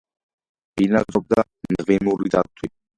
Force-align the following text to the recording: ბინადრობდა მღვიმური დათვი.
ბინადრობდა 0.81 1.47
მღვიმური 1.77 2.31
დათვი. 2.39 2.77